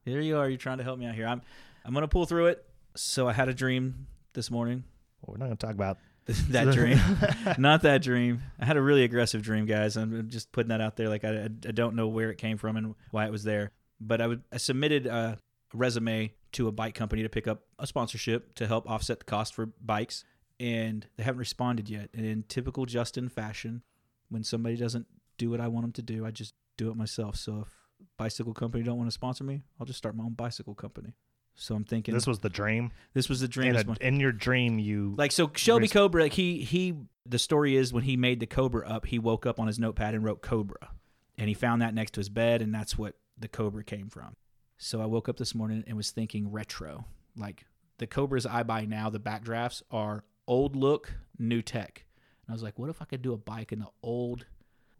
Here 0.05 0.21
you 0.21 0.37
are. 0.37 0.47
You're 0.47 0.57
trying 0.57 0.77
to 0.77 0.83
help 0.83 0.99
me 0.99 1.05
out 1.05 1.15
here. 1.15 1.27
I'm 1.27 1.41
I'm 1.83 1.93
gonna 1.93 2.07
pull 2.07 2.25
through 2.25 2.47
it. 2.47 2.65
So 2.95 3.27
I 3.27 3.33
had 3.33 3.49
a 3.49 3.53
dream 3.53 4.07
this 4.33 4.49
morning. 4.51 4.83
Well, 5.21 5.33
we're 5.33 5.37
not 5.39 5.45
going 5.45 5.57
to 5.57 5.65
talk 5.65 5.75
about 5.75 5.97
that 6.49 6.71
dream, 6.71 6.99
not 7.57 7.81
that 7.81 8.01
dream. 8.01 8.41
I 8.59 8.65
had 8.65 8.77
a 8.77 8.81
really 8.81 9.03
aggressive 9.03 9.41
dream, 9.41 9.65
guys. 9.65 9.97
I'm 9.97 10.29
just 10.29 10.51
putting 10.51 10.69
that 10.69 10.79
out 10.79 10.95
there. 10.95 11.09
Like 11.09 11.25
I, 11.25 11.43
I 11.45 11.71
don't 11.71 11.95
know 11.95 12.07
where 12.07 12.29
it 12.29 12.37
came 12.37 12.57
from 12.57 12.77
and 12.77 12.95
why 13.11 13.25
it 13.25 13.31
was 13.31 13.43
there. 13.43 13.71
But 13.99 14.21
I 14.21 14.27
would 14.27 14.41
I 14.51 14.57
submitted 14.57 15.05
a 15.05 15.37
resume 15.73 16.33
to 16.53 16.67
a 16.67 16.71
bike 16.71 16.95
company 16.95 17.23
to 17.23 17.29
pick 17.29 17.47
up 17.47 17.63
a 17.79 17.87
sponsorship 17.87 18.55
to 18.55 18.67
help 18.67 18.89
offset 18.89 19.19
the 19.19 19.25
cost 19.25 19.53
for 19.53 19.65
bikes, 19.65 20.23
and 20.59 21.05
they 21.17 21.23
haven't 21.23 21.39
responded 21.39 21.89
yet. 21.89 22.09
And 22.13 22.25
in 22.25 22.43
typical 22.43 22.85
Justin 22.85 23.27
fashion, 23.27 23.81
when 24.29 24.43
somebody 24.43 24.77
doesn't 24.77 25.07
do 25.37 25.49
what 25.49 25.59
I 25.59 25.67
want 25.67 25.83
them 25.83 25.91
to 25.93 26.01
do, 26.01 26.25
I 26.25 26.31
just 26.31 26.53
do 26.77 26.89
it 26.89 26.95
myself. 26.95 27.35
So 27.35 27.65
if 27.65 27.73
bicycle 28.17 28.53
company 28.53 28.83
don't 28.83 28.97
want 28.97 29.07
to 29.07 29.13
sponsor 29.13 29.43
me, 29.43 29.63
I'll 29.79 29.85
just 29.85 29.97
start 29.97 30.15
my 30.15 30.23
own 30.23 30.33
bicycle 30.33 30.75
company. 30.75 31.15
So 31.55 31.75
I'm 31.75 31.83
thinking 31.83 32.13
this 32.13 32.25
was 32.27 32.39
the 32.39 32.49
dream. 32.49 32.91
this 33.13 33.29
was 33.29 33.39
the 33.39 33.47
dream. 33.47 33.75
In, 33.75 33.89
a- 33.89 34.07
in 34.07 34.19
your 34.19 34.31
dream, 34.31 34.79
you 34.79 35.13
Like 35.17 35.31
so, 35.31 35.51
Shelby 35.55 35.83
Res- 35.83 35.93
Cobra. 35.93 36.23
Like 36.23 36.33
he 36.33 36.63
he. 36.63 36.95
The 37.25 37.39
story 37.39 37.75
is 37.77 37.93
when 37.93 38.03
he 38.03 38.17
made 38.17 38.39
the 38.39 38.45
Cobra 38.47 38.87
up, 38.87 39.05
he 39.05 39.17
woke 39.19 39.45
up 39.45 39.59
on 39.59 39.67
his 39.67 39.79
notepad 39.79 40.13
and 40.13 40.23
wrote 40.25 40.41
Cobra, 40.41 40.89
and 41.37 41.47
he 41.47 41.53
found 41.53 41.81
that 41.81 41.93
next 41.93 42.11
to 42.13 42.19
his 42.19 42.27
bed, 42.29 42.61
and 42.61 42.73
that's 42.73 42.97
what 42.97 43.15
the 43.37 43.47
Cobra 43.47 43.83
came 43.83 44.09
from. 44.09 44.35
So 44.77 45.01
I 45.01 45.05
woke 45.05 45.29
up 45.29 45.37
this 45.37 45.55
morning 45.55 45.83
and 45.87 45.95
was 45.95 46.11
thinking 46.11 46.51
retro. 46.51 47.05
Like 47.37 47.65
the 47.99 48.07
Cobras 48.07 48.45
I 48.45 48.63
buy 48.63 48.85
now, 48.85 49.09
the 49.09 49.19
backdrafts 49.19 49.81
are 49.91 50.23
old 50.47 50.75
look, 50.75 51.13
new 51.39 51.61
tech. 51.61 52.05
And 52.45 52.51
I 52.51 52.53
was 52.53 52.63
like, 52.63 52.77
what 52.77 52.89
if 52.89 53.01
I 53.01 53.05
could 53.05 53.21
do 53.21 53.31
a 53.31 53.37
bike 53.37 53.71
in 53.71 53.79
the 53.79 53.87
old 54.01 54.45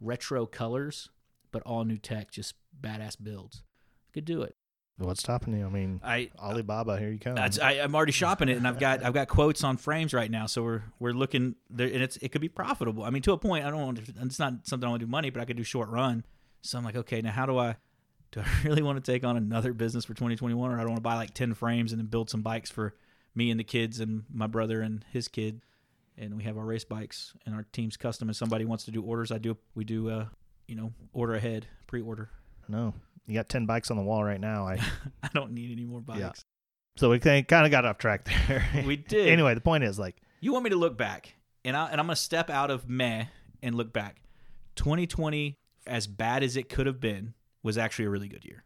retro 0.00 0.46
colors, 0.46 1.10
but 1.52 1.62
all 1.64 1.84
new 1.84 1.98
tech, 1.98 2.30
just 2.30 2.54
badass 2.80 3.16
builds? 3.22 3.62
I 4.08 4.12
could 4.14 4.24
do 4.24 4.40
it. 4.42 4.56
What's 4.98 5.20
stopping 5.20 5.56
you? 5.56 5.66
I 5.66 5.68
mean, 5.68 6.00
I 6.04 6.30
Alibaba, 6.38 6.98
here 6.98 7.10
you 7.10 7.18
come. 7.18 7.34
that's, 7.34 7.58
I, 7.58 7.72
I'm 7.72 7.94
already 7.94 8.12
shopping 8.12 8.48
it, 8.48 8.56
and 8.56 8.66
I've 8.66 8.78
got 8.78 9.02
I've 9.02 9.14
got 9.14 9.28
quotes 9.28 9.64
on 9.64 9.76
frames 9.76 10.14
right 10.14 10.30
now. 10.30 10.46
So 10.46 10.62
we're 10.62 10.82
we're 10.98 11.12
looking 11.12 11.56
there, 11.70 11.86
and 11.86 12.02
it's 12.02 12.16
it 12.18 12.30
could 12.30 12.40
be 12.40 12.48
profitable. 12.48 13.04
I 13.04 13.10
mean, 13.10 13.22
to 13.22 13.32
a 13.32 13.38
point. 13.38 13.64
I 13.64 13.70
don't 13.70 13.80
want 13.80 14.04
to. 14.04 14.12
It's 14.22 14.38
not 14.38 14.66
something 14.66 14.86
I 14.86 14.90
want 14.90 15.00
to 15.00 15.06
do 15.06 15.10
money, 15.10 15.30
but 15.30 15.40
I 15.40 15.44
could 15.44 15.56
do 15.56 15.64
short 15.64 15.88
run. 15.88 16.24
So 16.62 16.78
I'm 16.78 16.84
like, 16.84 16.96
okay, 16.96 17.20
now 17.20 17.32
how 17.32 17.46
do 17.46 17.58
I? 17.58 17.76
Do 18.32 18.40
I 18.40 18.46
really 18.64 18.82
want 18.82 19.02
to 19.02 19.12
take 19.12 19.24
on 19.24 19.36
another 19.36 19.72
business 19.72 20.04
for 20.04 20.14
2021, 20.14 20.70
or 20.70 20.74
I 20.74 20.78
don't 20.78 20.90
want 20.90 20.96
to 20.98 21.02
buy 21.02 21.14
like 21.16 21.34
10 21.34 21.54
frames 21.54 21.92
and 21.92 22.00
then 22.00 22.06
build 22.06 22.30
some 22.30 22.42
bikes 22.42 22.70
for 22.70 22.94
me 23.34 23.50
and 23.50 23.58
the 23.58 23.64
kids 23.64 24.00
and 24.00 24.24
my 24.32 24.46
brother 24.46 24.80
and 24.80 25.04
his 25.12 25.28
kid, 25.28 25.60
and 26.16 26.36
we 26.36 26.44
have 26.44 26.56
our 26.56 26.64
race 26.64 26.84
bikes 26.84 27.34
and 27.46 27.54
our 27.54 27.66
team's 27.72 27.96
custom. 27.96 28.28
And 28.28 28.36
somebody 28.36 28.64
wants 28.64 28.84
to 28.84 28.90
do 28.90 29.02
orders, 29.02 29.32
I 29.32 29.38
do. 29.38 29.56
We 29.74 29.84
do, 29.84 30.08
uh, 30.08 30.26
you 30.66 30.76
know, 30.76 30.92
order 31.12 31.34
ahead, 31.34 31.66
pre-order. 31.86 32.30
no, 32.68 32.94
you 33.26 33.34
got 33.34 33.48
ten 33.48 33.66
bikes 33.66 33.90
on 33.90 33.96
the 33.96 34.02
wall 34.02 34.22
right 34.24 34.40
now. 34.40 34.66
I 34.66 34.74
I 35.22 35.28
don't 35.34 35.52
need 35.52 35.72
any 35.72 35.84
more 35.84 36.02
Yeah. 36.08 36.28
bikes. 36.28 36.44
so 36.96 37.10
we 37.10 37.18
kind 37.18 37.44
of 37.50 37.70
got 37.70 37.84
off 37.84 37.98
track 37.98 38.24
there. 38.48 38.64
We 38.86 38.96
did. 39.08 39.28
anyway, 39.28 39.54
the 39.54 39.60
point 39.60 39.84
is 39.84 39.98
like 39.98 40.16
You 40.40 40.52
want 40.52 40.64
me 40.64 40.70
to 40.70 40.76
look 40.76 40.96
back, 40.98 41.34
and 41.64 41.76
I 41.76 41.88
and 41.90 42.00
I'm 42.00 42.06
gonna 42.06 42.16
step 42.16 42.50
out 42.50 42.70
of 42.70 42.88
meh 42.88 43.26
and 43.62 43.74
look 43.74 43.92
back. 43.92 44.20
2020, 44.76 45.56
as 45.86 46.06
bad 46.06 46.42
as 46.42 46.56
it 46.56 46.68
could 46.68 46.86
have 46.86 47.00
been, 47.00 47.34
was 47.62 47.78
actually 47.78 48.06
a 48.06 48.10
really 48.10 48.28
good 48.28 48.44
year. 48.44 48.64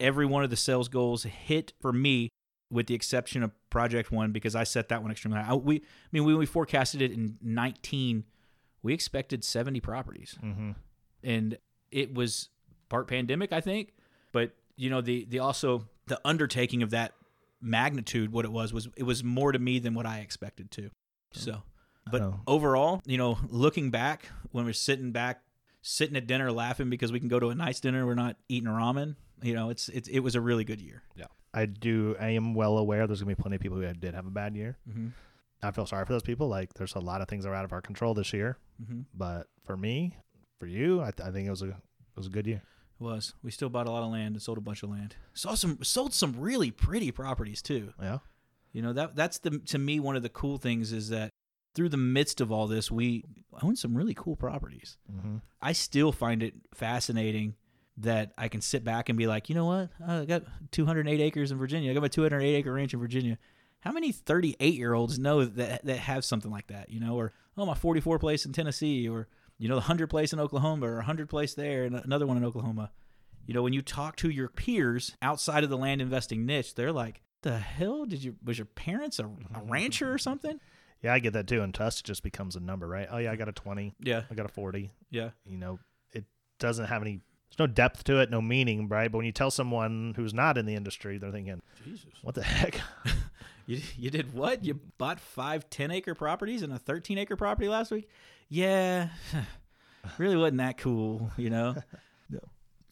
Every 0.00 0.26
one 0.26 0.44
of 0.44 0.50
the 0.50 0.56
sales 0.56 0.88
goals 0.88 1.24
hit 1.24 1.72
for 1.80 1.92
me, 1.92 2.28
with 2.70 2.86
the 2.86 2.94
exception 2.94 3.42
of 3.42 3.50
Project 3.68 4.12
One, 4.12 4.30
because 4.32 4.54
I 4.54 4.64
set 4.64 4.88
that 4.90 5.02
one 5.02 5.10
extremely 5.10 5.40
high. 5.40 5.50
I, 5.50 5.54
we, 5.54 5.76
I 5.76 5.80
mean, 6.12 6.24
when 6.24 6.38
we 6.38 6.46
forecasted 6.46 7.02
it 7.02 7.10
in 7.12 7.36
19, 7.42 8.24
we 8.82 8.94
expected 8.94 9.42
70 9.42 9.80
properties 9.80 10.38
mhm. 10.42 10.76
and 11.24 11.58
it 11.90 12.14
was 12.14 12.48
part 12.88 13.08
pandemic, 13.08 13.52
I 13.52 13.60
think. 13.60 13.92
But 14.32 14.52
you 14.76 14.90
know, 14.90 15.00
the 15.00 15.24
the 15.28 15.38
also 15.40 15.88
the 16.06 16.20
undertaking 16.24 16.82
of 16.82 16.90
that 16.90 17.12
magnitude, 17.60 18.32
what 18.32 18.44
it 18.44 18.52
was 18.52 18.72
was 18.72 18.88
it 18.96 19.02
was 19.02 19.24
more 19.24 19.52
to 19.52 19.58
me 19.58 19.78
than 19.78 19.94
what 19.94 20.06
I 20.06 20.18
expected 20.20 20.70
to. 20.72 20.90
So 21.32 21.62
But 22.10 22.22
Oh. 22.22 22.40
overall, 22.46 23.02
you 23.04 23.18
know, 23.18 23.38
looking 23.48 23.90
back 23.90 24.30
when 24.50 24.64
we're 24.64 24.72
sitting 24.72 25.12
back, 25.12 25.42
sitting 25.82 26.16
at 26.16 26.26
dinner 26.26 26.50
laughing 26.52 26.88
because 26.88 27.12
we 27.12 27.20
can 27.20 27.28
go 27.28 27.38
to 27.38 27.48
a 27.50 27.54
nice 27.54 27.80
dinner, 27.80 28.06
we're 28.06 28.14
not 28.14 28.36
eating 28.48 28.68
ramen. 28.68 29.16
You 29.42 29.54
know, 29.54 29.70
it's 29.70 29.88
it's 29.90 30.08
it 30.08 30.20
was 30.20 30.34
a 30.34 30.40
really 30.40 30.64
good 30.64 30.80
year. 30.80 31.02
Yeah, 31.16 31.26
I 31.52 31.66
do. 31.66 32.16
I 32.18 32.30
am 32.30 32.54
well 32.54 32.78
aware 32.78 33.06
there's 33.06 33.20
gonna 33.20 33.34
be 33.34 33.40
plenty 33.40 33.56
of 33.56 33.62
people 33.62 33.78
who 33.78 33.92
did 33.92 34.14
have 34.14 34.26
a 34.26 34.30
bad 34.30 34.56
year. 34.56 34.78
Mm-hmm. 34.88 35.08
I 35.62 35.70
feel 35.72 35.86
sorry 35.86 36.06
for 36.06 36.12
those 36.12 36.22
people. 36.22 36.46
Like, 36.48 36.74
there's 36.74 36.94
a 36.94 37.00
lot 37.00 37.20
of 37.20 37.26
things 37.28 37.42
that 37.44 37.50
are 37.50 37.54
out 37.54 37.64
of 37.64 37.72
our 37.72 37.82
control 37.82 38.14
this 38.14 38.32
year. 38.32 38.58
Mm-hmm. 38.80 39.00
But 39.12 39.48
for 39.64 39.76
me, 39.76 40.16
for 40.60 40.66
you, 40.66 41.00
I, 41.00 41.10
th- 41.10 41.28
I 41.28 41.32
think 41.32 41.48
it 41.48 41.50
was 41.50 41.62
a 41.62 41.68
it 41.70 41.74
was 42.16 42.26
a 42.28 42.30
good 42.30 42.46
year. 42.46 42.62
It 43.00 43.04
was. 43.04 43.34
We 43.42 43.50
still 43.50 43.68
bought 43.68 43.86
a 43.86 43.90
lot 43.90 44.02
of 44.02 44.10
land 44.10 44.34
and 44.34 44.42
sold 44.42 44.58
a 44.58 44.62
bunch 44.62 44.82
of 44.82 44.90
land. 44.90 45.16
Saw 45.34 45.54
some 45.54 45.78
sold 45.82 46.12
some 46.12 46.34
really 46.38 46.70
pretty 46.70 47.10
properties 47.10 47.62
too. 47.62 47.92
Yeah. 48.00 48.18
You 48.72 48.82
know 48.82 48.92
that 48.92 49.16
that's 49.16 49.38
the 49.38 49.58
to 49.66 49.78
me 49.78 50.00
one 50.00 50.16
of 50.16 50.22
the 50.22 50.28
cool 50.28 50.58
things 50.58 50.92
is 50.92 51.08
that 51.10 51.30
through 51.74 51.88
the 51.88 51.96
midst 51.96 52.40
of 52.40 52.50
all 52.50 52.66
this, 52.66 52.90
we 52.90 53.24
own 53.62 53.76
some 53.76 53.96
really 53.96 54.14
cool 54.14 54.36
properties. 54.36 54.96
Mm-hmm. 55.12 55.36
I 55.62 55.72
still 55.72 56.12
find 56.12 56.42
it 56.42 56.54
fascinating 56.74 57.54
that 57.98 58.32
I 58.38 58.48
can 58.48 58.60
sit 58.60 58.84
back 58.84 59.08
and 59.08 59.18
be 59.18 59.26
like, 59.26 59.48
you 59.48 59.54
know 59.54 59.66
what? 59.66 59.90
I 60.06 60.24
got 60.24 60.44
208 60.72 61.20
acres 61.20 61.50
in 61.52 61.58
Virginia. 61.58 61.90
I 61.90 61.94
got 61.94 62.02
my 62.02 62.08
208 62.08 62.56
acre 62.56 62.72
ranch 62.72 62.94
in 62.94 63.00
Virginia. 63.00 63.38
How 63.80 63.92
many 63.92 64.12
38 64.12 64.74
year 64.74 64.94
olds 64.94 65.18
know 65.18 65.44
that 65.44 65.84
that 65.84 65.98
have 65.98 66.24
something 66.24 66.50
like 66.50 66.66
that? 66.68 66.90
You 66.90 67.00
know, 67.00 67.16
or 67.16 67.32
oh 67.56 67.66
my 67.66 67.74
44 67.74 68.18
place 68.18 68.44
in 68.44 68.52
Tennessee, 68.52 69.08
or 69.08 69.28
you 69.58 69.68
know 69.68 69.74
the 69.74 69.80
100 69.80 70.08
place 70.08 70.32
in 70.32 70.40
Oklahoma, 70.40 70.86
or 70.86 70.96
100 70.96 71.28
place 71.28 71.54
there, 71.54 71.84
and 71.84 71.94
another 71.96 72.26
one 72.26 72.36
in 72.36 72.44
Oklahoma. 72.44 72.90
You 73.46 73.54
know, 73.54 73.62
when 73.62 73.72
you 73.72 73.82
talk 73.82 74.16
to 74.16 74.28
your 74.30 74.48
peers 74.48 75.16
outside 75.22 75.64
of 75.64 75.70
the 75.70 75.76
land 75.78 76.00
investing 76.02 76.44
niche, 76.46 76.74
they're 76.74 76.92
like, 76.92 77.22
"The 77.42 77.58
hell 77.58 78.04
did 78.04 78.22
you? 78.22 78.36
Was 78.44 78.58
your 78.58 78.66
parents 78.66 79.18
a, 79.18 79.24
a 79.24 79.62
rancher 79.64 80.12
or 80.12 80.18
something?" 80.18 80.60
Yeah, 81.02 81.14
I 81.14 81.18
get 81.18 81.32
that 81.34 81.46
too. 81.46 81.62
And 81.62 81.72
to 81.74 81.84
us, 81.84 82.00
it 82.00 82.04
just 82.04 82.22
becomes 82.22 82.56
a 82.56 82.60
number, 82.60 82.86
right? 82.88 83.08
Oh 83.10 83.18
yeah, 83.18 83.32
I 83.32 83.36
got 83.36 83.48
a 83.48 83.52
twenty. 83.52 83.94
Yeah, 84.00 84.22
I 84.30 84.34
got 84.34 84.46
a 84.46 84.52
forty. 84.52 84.90
yeah. 85.10 85.30
You 85.46 85.56
know, 85.58 85.78
it 86.12 86.24
doesn't 86.58 86.86
have 86.86 87.02
any. 87.02 87.20
There's 87.50 87.58
no 87.58 87.72
depth 87.72 88.04
to 88.04 88.20
it, 88.20 88.30
no 88.30 88.42
meaning, 88.42 88.88
right? 88.88 89.10
But 89.10 89.16
when 89.18 89.26
you 89.26 89.32
tell 89.32 89.50
someone 89.50 90.12
who's 90.14 90.34
not 90.34 90.58
in 90.58 90.66
the 90.66 90.74
industry, 90.74 91.16
they're 91.16 91.32
thinking, 91.32 91.62
Jesus. 91.84 92.12
"What 92.22 92.34
the 92.34 92.42
heck?" 92.42 92.80
You, 93.66 93.82
you 93.98 94.10
did 94.10 94.32
what? 94.32 94.64
You 94.64 94.80
bought 94.96 95.20
five 95.20 95.68
10 95.68 95.90
acre 95.90 96.14
properties 96.14 96.62
and 96.62 96.72
a 96.72 96.78
13 96.78 97.18
acre 97.18 97.36
property 97.36 97.68
last 97.68 97.90
week? 97.90 98.08
Yeah. 98.48 99.08
really 100.18 100.36
wasn't 100.36 100.58
that 100.58 100.78
cool, 100.78 101.30
you 101.36 101.50
know? 101.50 101.74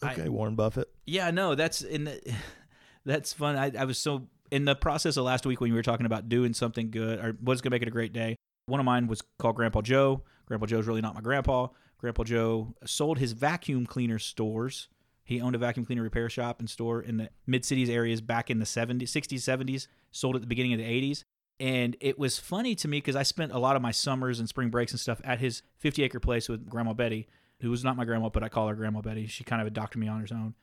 I- 0.02 0.12
okay, 0.12 0.28
Warren 0.28 0.54
Buffett. 0.54 0.88
Yeah, 1.06 1.30
no, 1.30 1.54
that's 1.54 1.82
in 1.82 2.04
the, 2.04 2.34
that's 3.04 3.32
fun. 3.32 3.56
I, 3.56 3.72
I 3.78 3.84
was 3.84 3.98
so 3.98 4.28
in 4.50 4.64
the 4.64 4.74
process 4.74 5.16
of 5.16 5.24
last 5.24 5.46
week 5.46 5.60
when 5.60 5.68
you 5.68 5.74
were 5.74 5.82
talking 5.82 6.06
about 6.06 6.28
doing 6.28 6.52
something 6.54 6.90
good 6.90 7.18
or 7.18 7.36
what's 7.40 7.60
gonna 7.60 7.74
make 7.74 7.82
it 7.82 7.88
a 7.88 7.92
great 7.92 8.12
day. 8.12 8.36
One 8.66 8.80
of 8.80 8.86
mine 8.86 9.06
was 9.06 9.22
called 9.38 9.56
Grandpa 9.56 9.80
Joe. 9.82 10.22
Grandpa 10.46 10.66
Joe's 10.66 10.86
really 10.86 11.00
not 11.00 11.14
my 11.14 11.20
grandpa. 11.20 11.68
Grandpa 11.98 12.24
Joe 12.24 12.74
sold 12.84 13.18
his 13.18 13.32
vacuum 13.32 13.86
cleaner 13.86 14.18
stores. 14.18 14.88
He 15.24 15.40
owned 15.40 15.54
a 15.54 15.58
vacuum 15.58 15.86
cleaner 15.86 16.02
repair 16.02 16.28
shop 16.28 16.60
and 16.60 16.68
store 16.70 17.00
in 17.00 17.16
the 17.16 17.30
mid 17.46 17.64
cities 17.64 17.88
areas 17.88 18.20
back 18.20 18.50
in 18.50 18.58
the 18.58 18.64
70s, 18.64 19.04
60s, 19.04 19.38
70s. 19.38 19.86
Sold 20.12 20.36
at 20.36 20.42
the 20.42 20.46
beginning 20.46 20.72
of 20.72 20.78
the 20.78 20.84
80s. 20.84 21.22
And 21.58 21.96
it 22.00 22.18
was 22.18 22.38
funny 22.38 22.74
to 22.76 22.88
me 22.88 22.98
because 22.98 23.16
I 23.16 23.22
spent 23.22 23.52
a 23.52 23.58
lot 23.58 23.76
of 23.76 23.82
my 23.82 23.90
summers 23.90 24.40
and 24.40 24.48
spring 24.48 24.68
breaks 24.68 24.92
and 24.92 25.00
stuff 25.00 25.20
at 25.24 25.38
his 25.38 25.62
50 25.78 26.02
acre 26.02 26.20
place 26.20 26.48
with 26.48 26.68
Grandma 26.68 26.92
Betty, 26.92 27.28
who 27.60 27.70
was 27.70 27.82
not 27.82 27.96
my 27.96 28.04
grandma, 28.04 28.28
but 28.28 28.42
I 28.42 28.48
call 28.48 28.68
her 28.68 28.74
Grandma 28.74 29.00
Betty. 29.00 29.26
She 29.26 29.44
kind 29.44 29.62
of 29.62 29.66
adopted 29.66 29.98
me 30.00 30.08
on 30.08 30.20
her 30.20 30.26
own. 30.34 30.54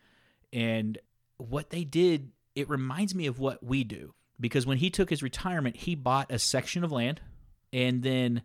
And 0.51 0.99
what 1.37 1.71
they 1.71 1.83
did, 1.83 2.31
it 2.55 2.69
reminds 2.69 3.15
me 3.15 3.25
of 3.25 3.39
what 3.39 3.63
we 3.63 3.83
do. 3.83 4.13
Because 4.39 4.65
when 4.65 4.77
he 4.77 4.89
took 4.89 5.09
his 5.09 5.23
retirement, 5.23 5.77
he 5.77 5.95
bought 5.95 6.31
a 6.31 6.37
section 6.37 6.83
of 6.83 6.91
land. 6.91 7.21
And 7.71 8.03
then 8.03 8.43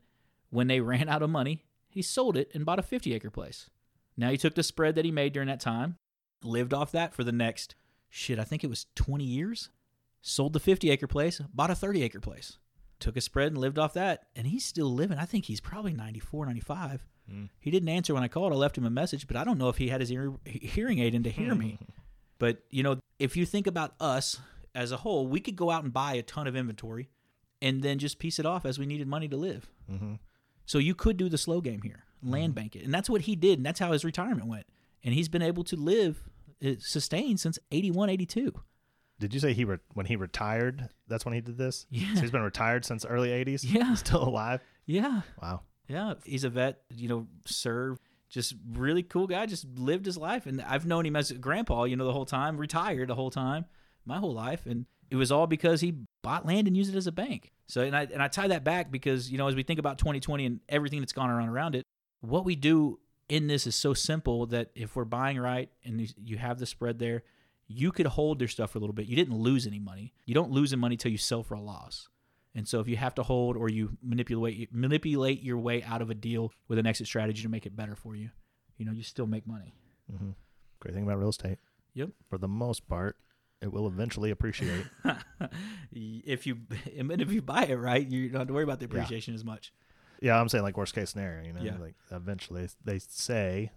when 0.51 0.69
they 0.69 0.81
ran 0.81 1.09
out 1.09 1.23
of 1.23 1.31
money, 1.31 1.65
he 1.89 2.01
sold 2.01 2.37
it 2.37 2.51
and 2.55 2.65
bought 2.65 2.79
a 2.79 2.83
50 2.83 3.13
acre 3.15 3.31
place. 3.31 3.69
Now 4.17 4.31
he 4.31 4.37
took 4.37 4.55
the 4.55 4.63
spread 4.63 4.95
that 4.95 5.05
he 5.05 5.11
made 5.11 5.33
during 5.33 5.49
that 5.49 5.61
time, 5.61 5.97
lived 6.43 6.73
off 6.75 6.93
that 6.93 7.15
for 7.15 7.25
the 7.25 7.33
next, 7.33 7.75
shit, 8.09 8.39
I 8.39 8.45
think 8.45 8.65
it 8.65 8.71
was 8.71 8.87
20 8.95 9.23
years. 9.25 9.69
Sold 10.29 10.53
the 10.53 10.61
50 10.61 10.91
acre 10.91 11.07
place, 11.07 11.41
bought 11.55 11.71
a 11.71 11.75
30 11.75 12.03
acre 12.03 12.21
place. 12.21 12.59
Took 13.01 13.17
a 13.17 13.21
spread 13.23 13.49
and 13.49 13.57
lived 13.57 13.79
off 13.79 13.95
that. 13.95 14.27
And 14.37 14.47
he's 14.47 14.63
still 14.63 14.93
living. 14.93 15.17
I 15.17 15.25
think 15.25 15.47
he's 15.47 15.59
probably 15.61 15.95
94, 15.95 16.45
95. 16.45 17.07
Mm. 17.33 17.49
He 17.59 17.71
didn't 17.71 17.89
answer 17.89 18.13
when 18.13 18.23
I 18.23 18.29
called. 18.29 18.53
I 18.53 18.57
left 18.57 18.77
him 18.77 18.85
a 18.85 18.91
message, 18.91 19.27
but 19.27 19.39
I 19.39 19.45
don't 19.45 19.57
know 19.57 19.71
if 19.71 19.79
he 19.79 19.89
had 19.89 20.03
his 20.03 20.13
ear, 20.13 20.35
hearing 20.45 20.99
aid 20.99 21.15
in 21.15 21.23
to 21.23 21.31
hear 21.31 21.55
me. 21.55 21.79
But, 22.41 22.59
you 22.71 22.85
know, 22.85 23.01
if 23.19 23.37
you 23.37 23.45
think 23.45 23.67
about 23.67 23.95
us 23.99 24.39
as 24.73 24.93
a 24.93 24.99
whole, 24.99 25.27
we 25.27 25.41
could 25.41 25.57
go 25.57 25.73
out 25.73 25.83
and 25.83 25.93
buy 25.93 26.13
a 26.13 26.23
ton 26.23 26.47
of 26.47 26.55
inventory 26.55 27.09
and 27.61 27.83
then 27.83 27.99
just 27.99 28.21
piece 28.21 28.39
it 28.39 28.47
off 28.47 28.65
as 28.65 28.79
we 28.79 28.87
needed 28.87 29.09
money 29.09 29.27
to 29.27 29.37
live. 29.37 29.69
Mm-hmm. 29.91 30.15
So 30.65 30.79
you 30.79 30.95
could 30.95 31.17
do 31.17 31.29
the 31.29 31.37
slow 31.37 31.61
game 31.61 31.83
here, 31.83 32.05
land 32.23 32.55
bank 32.55 32.77
it. 32.77 32.85
And 32.85 32.95
that's 32.95 33.11
what 33.11 33.23
he 33.23 33.35
did. 33.35 33.59
And 33.59 33.67
that's 33.67 33.81
how 33.81 33.91
his 33.91 34.05
retirement 34.05 34.47
went. 34.47 34.67
And 35.03 35.15
he's 35.15 35.29
been 35.29 35.43
able 35.43 35.65
to 35.65 35.75
live, 35.75 36.29
uh, 36.65 36.75
sustain 36.79 37.39
since 37.39 37.59
81, 37.73 38.09
82. 38.09 38.55
Did 39.21 39.35
you 39.35 39.41
say 39.41 39.53
he 39.53 39.65
re- 39.65 39.79
when 39.95 40.07
he 40.07 40.17
retired? 40.17 40.89
That's 41.09 41.25
when 41.25 41.35
he 41.35 41.41
did 41.41 41.59
this. 41.59 41.87
Yeah. 41.91 42.15
So 42.15 42.21
he's 42.21 42.31
been 42.31 42.43
retired 42.43 42.85
since 42.85 43.05
early 43.05 43.31
'80s. 43.31 43.65
Yeah. 43.65 43.95
Still 43.95 44.23
alive. 44.23 44.61
Yeah. 44.87 45.23
Wow. 45.43 45.63
Yeah. 45.89 46.15
He's 46.25 46.45
a 46.45 46.51
vet, 46.51 46.83
you 46.95 47.09
know, 47.09 47.27
served. 47.47 48.01
Just 48.29 48.55
really 48.73 49.03
cool 49.03 49.27
guy. 49.27 49.47
Just 49.47 49.67
lived 49.77 50.07
his 50.07 50.17
life. 50.17 50.47
And 50.47 50.61
I've 50.63 50.87
known 50.87 51.07
him 51.07 51.17
as 51.17 51.31
a 51.31 51.35
grandpa, 51.35 51.85
you 51.85 51.97
know, 51.97 52.05
the 52.05 52.13
whole 52.13 52.27
time, 52.27 52.59
retired 52.59 53.09
the 53.09 53.15
whole 53.15 53.31
time, 53.31 53.65
my 54.05 54.19
whole 54.19 54.35
life. 54.35 54.67
And 54.67 54.87
it 55.11 55.17
was 55.17 55.33
all 55.33 55.47
because 55.47 55.81
he 55.81 55.95
bought 56.23 56.47
land 56.47 56.67
and 56.67 56.77
used 56.77 56.95
it 56.95 56.97
as 56.97 57.07
a 57.07 57.13
bank. 57.13 57.53
So, 57.67 57.83
and 57.83 57.97
I, 57.97 58.03
and 58.03 58.23
I 58.23 58.29
tie 58.29 58.49
that 58.49 58.65
back 58.65 58.91
because, 58.91 59.31
you 59.31 59.39
know, 59.39 59.49
as 59.49 59.55
we 59.55 59.63
think 59.63 59.79
about 59.79 59.99
2020 59.99 60.45
and 60.45 60.61
everything 60.69 61.01
that's 61.01 61.13
gone 61.13 61.31
around 61.31 61.49
around 61.49 61.75
it, 61.75 61.85
what 62.21 62.45
we 62.45 62.55
do 62.55 62.99
in 63.29 63.47
this 63.47 63.67
is 63.67 63.75
so 63.75 63.95
simple 63.95 64.47
that 64.47 64.71
if 64.75 64.97
we're 64.97 65.05
buying 65.05 65.39
right 65.39 65.71
and 65.85 66.13
you 66.23 66.37
have 66.39 66.59
the 66.59 66.67
spread 66.67 66.99
there, 66.99 67.23
you 67.69 67.93
could 67.93 68.07
hold 68.07 68.39
their 68.39 68.49
stuff 68.49 68.71
for 68.73 68.79
a 68.79 68.81
little 68.81 68.95
bit. 68.95 69.07
You 69.07 69.15
didn't 69.17 69.37
lose 69.37 69.67
any 69.67 69.79
money. 69.79 70.15
You 70.25 70.35
don't 70.35 70.51
lose 70.51 70.73
any 70.73 70.81
money 70.81 70.97
till 70.97 71.13
you 71.13 71.19
sell 71.19 71.43
for 71.43 71.55
a 71.55 71.61
loss. 71.61 72.09
And 72.55 72.67
so 72.67 72.81
if 72.81 72.89
you 72.89 72.97
have 72.97 73.15
to 73.17 73.23
hold 73.23 73.57
or 73.57 73.69
you 73.69 73.97
manipulate 74.03 74.75
manipulate 74.75 75.43
your 75.43 75.59
way 75.59 75.83
out 75.83 76.01
of 76.03 76.09
a 76.11 76.15
deal 76.15 76.53
with 76.67 76.79
an 76.79 76.87
exit 76.87 77.07
strategy 77.07 77.43
to 77.43 77.49
make 77.49 77.67
it 77.67 77.77
better 77.77 77.95
for 77.95 78.17
you, 78.17 78.31
you 78.79 78.87
know, 78.87 78.93
you 78.93 79.03
still 79.03 79.27
make 79.27 79.47
money. 79.47 79.75
hmm 80.11 80.31
Great 80.81 80.95
thing 80.95 81.05
about 81.05 81.19
real 81.19 81.29
estate. 81.29 81.59
Yep. 81.95 82.11
For 82.31 82.39
the 82.39 82.49
most 82.49 82.89
part, 82.89 83.17
it 83.61 83.73
will 83.73 83.87
eventually 83.87 84.31
appreciate. 84.31 84.87
if 85.93 86.47
you 86.47 86.59
and 86.97 87.11
if 87.21 87.33
you 87.33 87.43
buy 87.43 87.65
it 87.65 87.75
right, 87.77 88.07
you 88.07 88.29
don't 88.31 88.41
have 88.41 88.49
to 88.49 88.55
worry 88.55 88.65
about 88.65 88.81
the 88.81 88.87
Yeah. 88.87 88.93
appreciation 88.97 89.35
as 89.35 89.45
much. 89.45 89.73
yeah, 90.21 90.41
I'm 90.41 90.49
saying 90.49 90.65
like 90.65 90.77
worst 90.77 90.95
case 90.95 91.11
scenario. 91.11 91.45
You 91.47 91.53
know, 91.53 91.63
Yeah. 91.63 91.77
like 91.79 91.95
eventually 92.11 92.69
they 92.85 92.99
say. 92.99 93.71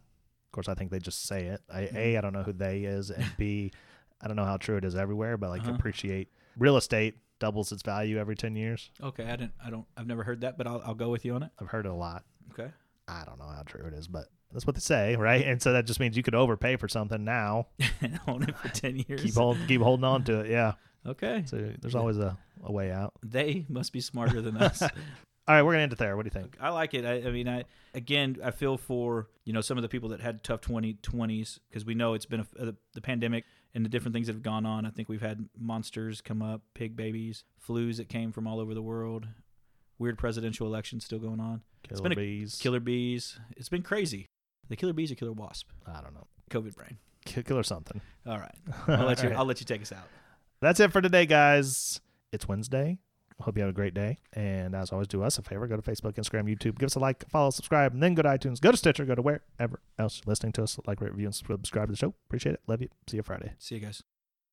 Of 0.51 0.53
course, 0.53 0.67
I 0.67 0.73
think 0.73 0.91
they 0.91 0.99
just 0.99 1.23
say 1.27 1.45
it. 1.45 1.61
I, 1.73 1.83
Mhm. 1.83 1.95
A, 1.95 2.17
I 2.17 2.21
don't 2.21 2.33
know 2.33 2.43
who 2.43 2.51
they 2.51 2.83
is, 2.83 3.09
and 3.09 3.25
B, 3.37 3.71
I 4.19 4.27
don't 4.27 4.35
know 4.35 4.43
how 4.43 4.57
true 4.57 4.75
it 4.75 4.83
is 4.83 4.97
everywhere. 4.97 5.37
But 5.37 5.49
like 5.49 5.61
Uh-huh. 5.61 5.71
appreciate 5.71 6.27
real 6.57 6.75
estate 6.75 7.15
doubles 7.39 7.71
its 7.71 7.81
value 7.83 8.17
every 8.17 8.35
ten 8.35 8.57
years. 8.57 8.91
Okay, 9.01 9.23
I 9.23 9.37
didn't, 9.37 9.53
I 9.63 9.69
don't, 9.69 9.85
I've 9.95 10.07
never 10.07 10.23
heard 10.25 10.41
that, 10.41 10.57
but 10.57 10.67
I'll, 10.67 10.81
I'll 10.85 10.93
go 10.93 11.09
with 11.09 11.23
you 11.23 11.35
on 11.35 11.43
it. 11.43 11.51
I've 11.59 11.69
heard 11.69 11.85
it 11.85 11.89
a 11.89 11.95
lot. 11.95 12.25
Okay. 12.51 12.69
I 13.07 13.23
don't 13.25 13.39
know 13.39 13.47
how 13.47 13.63
true 13.65 13.85
it 13.85 13.93
is, 13.93 14.09
but 14.09 14.25
that's 14.51 14.67
what 14.67 14.75
they 14.75 14.81
say, 14.81 15.15
right? 15.15 15.45
And 15.47 15.61
so 15.61 15.71
that 15.71 15.85
just 15.85 16.01
means 16.01 16.17
you 16.17 16.23
could 16.23 16.35
overpay 16.35 16.75
for 16.75 16.89
something 16.89 17.23
now. 17.23 17.67
Own 18.27 18.43
it 18.43 18.57
for 18.57 18.67
ten 18.67 18.97
years. 19.07 19.21
Keep 19.23 19.35
hold, 19.35 19.57
keep 19.69 19.79
holding 19.81 20.03
on 20.03 20.25
to 20.25 20.41
it. 20.41 20.49
Yeah. 20.51 20.73
Okay. 21.03 21.41
So 21.47 21.71
there's 21.81 21.95
always 21.95 22.17
a, 22.19 22.37
a 22.63 22.71
way 22.71 22.91
out. 22.91 23.13
They 23.23 23.65
must 23.67 23.91
be 23.91 24.01
smarter 24.01 24.39
than 24.39 24.55
us. 24.57 24.83
All 25.47 25.55
right, 25.55 25.63
we're 25.63 25.71
gonna 25.71 25.83
end 25.83 25.93
it 25.93 25.97
there. 25.97 26.15
What 26.15 26.23
do 26.23 26.27
you 26.33 26.41
think? 26.41 26.55
I 26.61 26.69
like 26.69 26.93
it. 26.93 27.03
I, 27.03 27.27
I 27.27 27.31
mean, 27.31 27.47
I 27.47 27.65
again, 27.93 28.37
I 28.43 28.51
feel 28.51 28.77
for 28.77 29.27
you 29.43 29.53
know 29.53 29.61
some 29.61 29.77
of 29.77 29.81
the 29.81 29.89
people 29.89 30.09
that 30.09 30.21
had 30.21 30.43
tough 30.43 30.61
2020s 30.61 31.59
because 31.69 31.83
we 31.85 31.95
know 31.95 32.13
it's 32.13 32.25
been 32.27 32.41
a, 32.41 32.47
uh, 32.59 32.65
the, 32.65 32.75
the 32.93 33.01
pandemic 33.01 33.45
and 33.73 33.83
the 33.83 33.89
different 33.89 34.13
things 34.13 34.27
that 34.27 34.33
have 34.33 34.43
gone 34.43 34.65
on. 34.65 34.85
I 34.85 34.91
think 34.91 35.09
we've 35.09 35.21
had 35.21 35.49
monsters 35.57 36.21
come 36.21 36.41
up, 36.41 36.61
pig 36.73 36.95
babies, 36.95 37.43
flus 37.67 37.97
that 37.97 38.07
came 38.07 38.31
from 38.31 38.45
all 38.45 38.59
over 38.59 38.73
the 38.73 38.81
world, 38.83 39.27
weird 39.97 40.17
presidential 40.17 40.67
elections 40.67 41.05
still 41.05 41.19
going 41.19 41.39
on, 41.39 41.61
Killer 41.83 42.01
been 42.01 42.11
a 42.11 42.15
bees. 42.15 42.59
killer 42.61 42.79
bees. 42.79 43.39
It's 43.57 43.69
been 43.69 43.83
crazy. 43.83 44.27
The 44.69 44.75
killer 44.75 44.93
bees 44.93 45.11
or 45.11 45.15
killer 45.15 45.33
wasp? 45.33 45.69
I 45.87 46.01
don't 46.01 46.13
know. 46.13 46.27
COVID 46.51 46.75
brain. 46.75 46.97
Killer 47.25 47.63
something. 47.63 47.99
All 48.27 48.37
right, 48.39 48.55
I'll 48.87 49.05
let 49.05 49.19
you. 49.19 49.25
All 49.25 49.29
right. 49.31 49.39
I'll 49.39 49.45
let 49.45 49.59
you 49.59 49.65
take 49.65 49.81
us 49.81 49.91
out. 49.91 50.07
That's 50.61 50.79
it 50.79 50.91
for 50.91 51.01
today, 51.01 51.25
guys. 51.25 51.99
It's 52.31 52.47
Wednesday. 52.47 52.99
Hope 53.41 53.57
you 53.57 53.61
have 53.63 53.69
a 53.69 53.73
great 53.73 53.93
day. 53.93 54.19
And 54.33 54.75
as 54.75 54.91
always, 54.91 55.07
do 55.07 55.23
us 55.23 55.37
a 55.37 55.41
favor. 55.41 55.67
Go 55.67 55.75
to 55.75 55.81
Facebook, 55.81 56.13
Instagram, 56.13 56.49
YouTube. 56.49 56.77
Give 56.77 56.87
us 56.87 56.95
a 56.95 56.99
like, 56.99 57.29
follow, 57.29 57.49
subscribe, 57.49 57.93
and 57.93 58.01
then 58.01 58.13
go 58.13 58.21
to 58.21 58.29
iTunes. 58.29 58.61
Go 58.61 58.71
to 58.71 58.77
Stitcher. 58.77 59.05
Go 59.05 59.15
to 59.15 59.21
wherever 59.21 59.81
else 59.97 60.21
you're 60.23 60.31
listening 60.31 60.53
to 60.53 60.63
us. 60.63 60.79
Like, 60.85 61.01
rate, 61.01 61.11
review, 61.11 61.27
and 61.27 61.35
subscribe 61.35 61.87
to 61.87 61.91
the 61.91 61.97
show. 61.97 62.13
Appreciate 62.27 62.53
it. 62.53 62.61
Love 62.67 62.81
you. 62.81 62.89
See 63.07 63.17
you 63.17 63.23
Friday. 63.23 63.53
See 63.59 63.75
you 63.75 63.81
guys. 63.81 64.03